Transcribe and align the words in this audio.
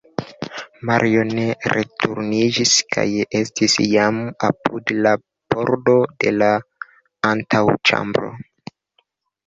Mario 0.89 1.25
ne 1.31 1.43
returniĝis 1.73 2.73
kaj 2.97 3.05
estis 3.41 3.77
jam 3.85 4.25
apud 4.51 4.97
la 5.05 5.15
pordo 5.55 5.99
de 6.25 6.37
la 6.41 6.53
antaŭĉambro. 7.35 8.37